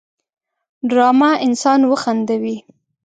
[0.89, 2.55] ډرامه انسان وخندوي